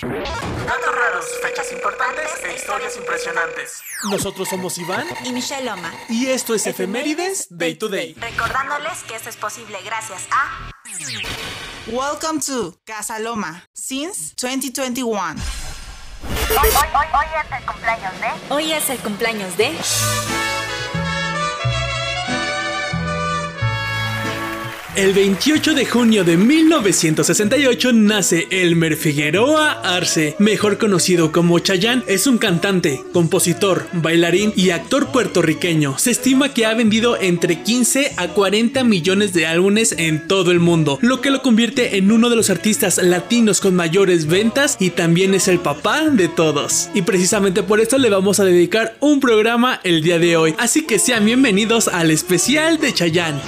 [0.00, 3.82] Datos raros, fechas importantes e historias impresionantes.
[4.04, 5.92] Nosotros somos Iván y Michelle Loma.
[6.08, 8.14] Y esto es Efemérides Day to Day.
[8.14, 10.70] Recordándoles que esto es posible gracias a.
[11.88, 15.10] Welcome to Casa Loma since 2021.
[15.10, 18.54] Hoy, hoy, hoy, hoy es el cumpleaños de.
[18.54, 20.37] Hoy es el cumpleaños de.
[24.98, 32.02] El 28 de junio de 1968 nace Elmer Figueroa Arce, mejor conocido como Chayanne.
[32.08, 35.96] Es un cantante, compositor, bailarín y actor puertorriqueño.
[35.98, 40.58] Se estima que ha vendido entre 15 a 40 millones de álbumes en todo el
[40.58, 44.90] mundo, lo que lo convierte en uno de los artistas latinos con mayores ventas y
[44.90, 46.90] también es el papá de todos.
[46.92, 50.56] Y precisamente por esto le vamos a dedicar un programa el día de hoy.
[50.58, 53.40] Así que sean bienvenidos al especial de Chayanne.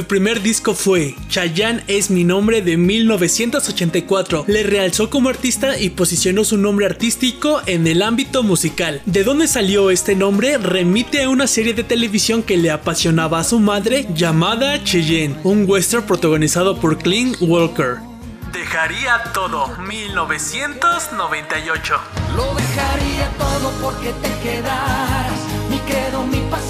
[0.00, 4.44] Su primer disco fue Chayanne es mi nombre de 1984.
[4.46, 9.02] Le realzó como artista y posicionó su nombre artístico en el ámbito musical.
[9.04, 10.56] ¿De dónde salió este nombre?
[10.56, 15.66] Remite a una serie de televisión que le apasionaba a su madre llamada Cheyenne, un
[15.68, 17.96] western protagonizado por Clint Walker.
[18.54, 21.94] Dejaría todo, 1998.
[22.36, 25.38] Lo dejaría todo porque te quedaras.
[25.68, 26.69] Mi credo, mi pasado,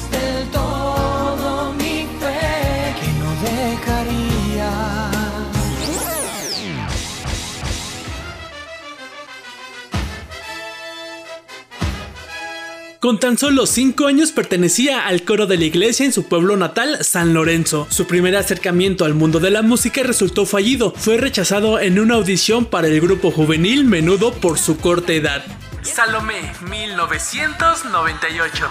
[13.11, 17.03] Con tan solo 5 años pertenecía al coro de la iglesia en su pueblo natal,
[17.03, 17.85] San Lorenzo.
[17.89, 20.93] Su primer acercamiento al mundo de la música resultó fallido.
[20.95, 25.43] Fue rechazado en una audición para el grupo juvenil Menudo por su corta edad.
[25.81, 28.69] Salomé, 1998.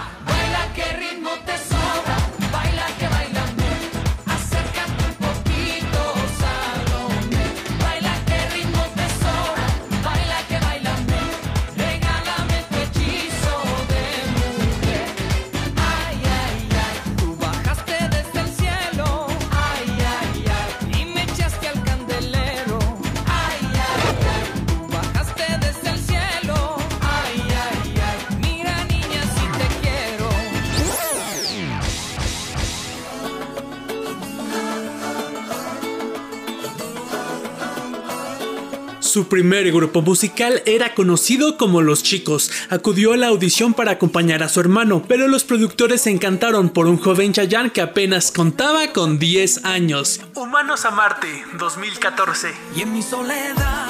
[39.11, 42.49] Su primer grupo musical era conocido como Los Chicos.
[42.69, 46.87] Acudió a la audición para acompañar a su hermano, pero los productores se encantaron por
[46.87, 50.21] un joven Chayanne que apenas contaba con 10 años.
[50.33, 51.27] Humanos a Marte,
[51.59, 52.53] 2014.
[52.77, 53.89] Y en mi soledad,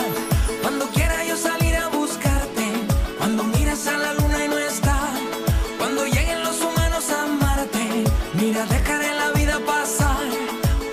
[0.64, 2.66] cuando quiera yo salir a buscarte,
[3.20, 5.08] cuando miras a la luna y no está,
[5.78, 8.06] cuando lleguen los humanos a Marte,
[8.42, 10.18] mira, dejaré la vida pasar,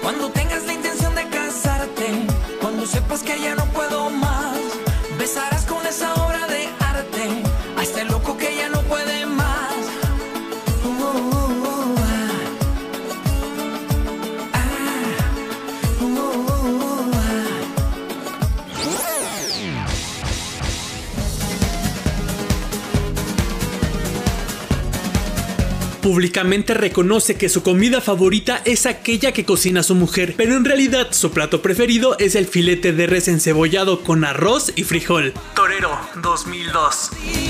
[0.03, 2.27] cuando tengas la intención de casarte,
[2.61, 3.48] cuando sepas que ya
[26.09, 31.09] Públicamente reconoce que su comida favorita es aquella que cocina su mujer, pero en realidad
[31.11, 35.35] su plato preferido es el filete de res encebollado con arroz y frijol.
[35.55, 35.91] Torero
[36.23, 37.48] 2002.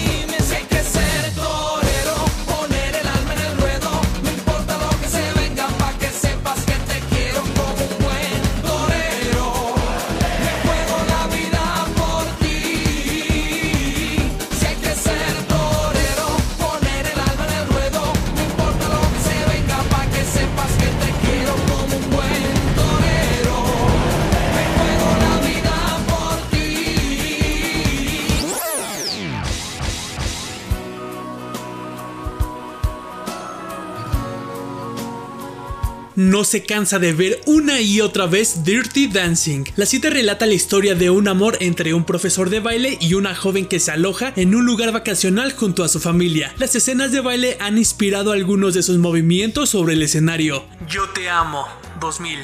[36.19, 39.67] no se cansa de ver una y otra vez Dirty Dancing.
[39.77, 43.37] La cita relata la historia de un amor entre un profesor de baile y una
[43.37, 46.53] joven que se aloja en un lugar vacacional junto a su familia.
[46.59, 50.65] Las escenas de baile han inspirado algunos de sus movimientos sobre el escenario.
[50.89, 51.69] Yo te amo,
[52.01, 52.41] 2000.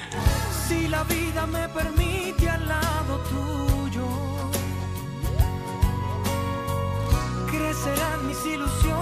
[0.69, 4.07] Si la vida me permite al lado tuyo,
[7.51, 8.94] crecerán mis ilusiones.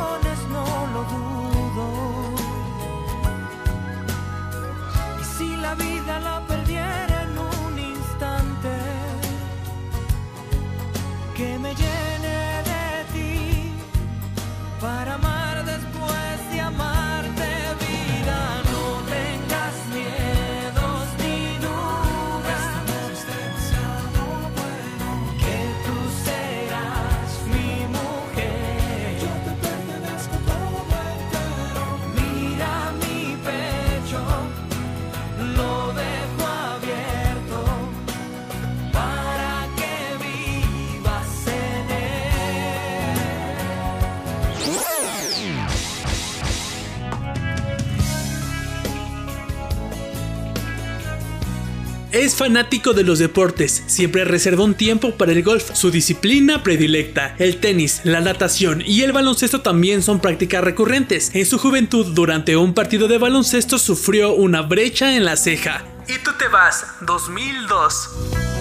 [52.24, 57.34] Es fanático de los deportes, siempre reserva un tiempo para el golf, su disciplina predilecta.
[57.38, 61.34] El tenis, la natación y el baloncesto también son prácticas recurrentes.
[61.34, 65.84] En su juventud, durante un partido de baloncesto, sufrió una brecha en la ceja.
[66.06, 68.51] Y tú te vas, 2002.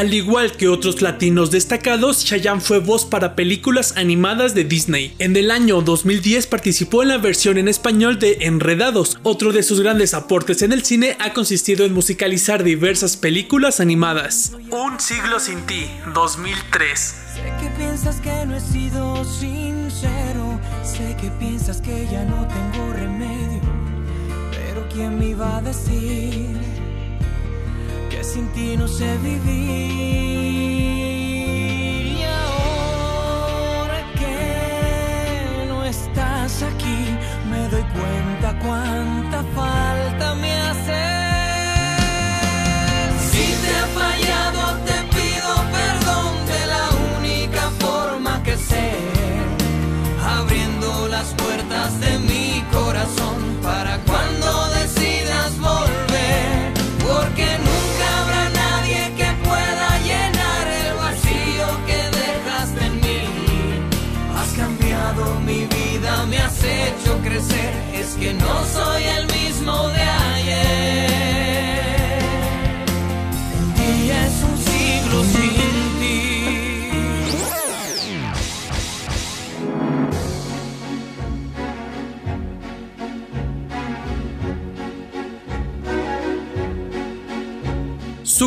[0.00, 5.14] Al igual que otros latinos destacados, Chayanne fue voz para películas animadas de Disney.
[5.18, 9.18] En el año 2010 participó en la versión en español de Enredados.
[9.24, 14.52] Otro de sus grandes aportes en el cine ha consistido en musicalizar diversas películas animadas.
[14.70, 16.98] Un siglo sin ti, 2003.
[16.98, 22.94] Sé que piensas que no he sido sincero, sé que piensas que ya no tengo
[22.94, 23.60] remedio,
[24.50, 26.79] pero ¿quién me iba a decir
[28.20, 29.50] que sin ti no sé vivir?
[32.18, 37.00] Y ahora que no estás aquí,
[37.50, 39.79] me doy cuenta cuánta falta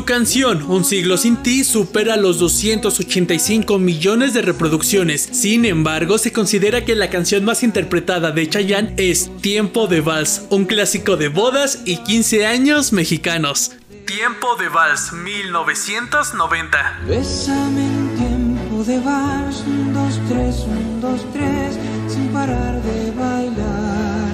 [0.03, 5.29] Su canción Un siglo sin ti supera los 285 millones de reproducciones.
[5.31, 10.45] Sin embargo, se considera que la canción más interpretada de Chayanne es Tiempo de Vals,
[10.49, 13.71] un clásico de bodas y 15 años mexicanos.
[14.05, 16.99] Tiempo de Vals 1990.
[17.07, 21.79] Bésame en tiempo de vals, un, dos, tres, un, dos, tres,
[22.09, 24.33] sin parar de bailar.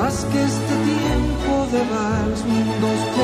[0.00, 3.19] Haz que este tiempo de vals, un, dos, tres,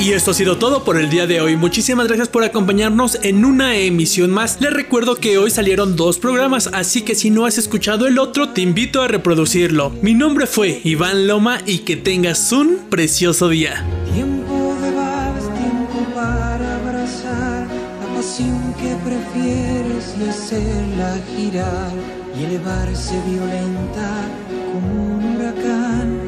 [0.00, 1.56] Y esto ha sido todo por el día de hoy.
[1.56, 4.58] Muchísimas gracias por acompañarnos en una emisión más.
[4.58, 8.48] Les recuerdo que hoy salieron dos programas, así que si no has escuchado el otro,
[8.48, 9.90] te invito a reproducirlo.
[10.00, 13.84] Mi nombre fue Iván Loma y que tengas un precioso día.
[14.14, 17.66] Tiempo de vals, tiempo para abrazar
[18.00, 21.92] la pasión que prefieres y hacerla girar
[22.38, 24.24] y elevarse violenta
[24.72, 26.20] como un huracán.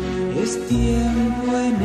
[0.43, 1.82] Es tiempo en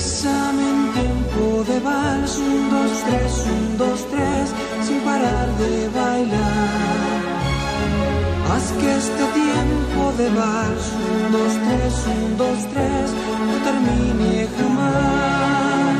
[0.00, 4.48] Bésame en tiempo de vals, un, dos, tres, un, dos, tres,
[4.86, 7.20] sin parar de bailar.
[8.50, 13.10] Haz que este tiempo de vals, un, dos, tres, un, dos, tres,
[13.46, 15.98] no termine jamás.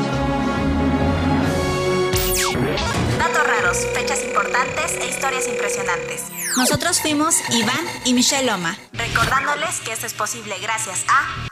[3.19, 6.23] Datos raros, fechas importantes e historias impresionantes.
[6.57, 8.78] Nosotros fuimos Iván y Michelle Loma.
[8.95, 11.50] Recordándoles que esto es posible gracias a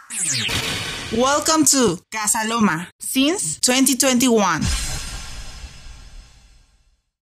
[1.12, 4.87] Welcome to Casa Loma since 2021.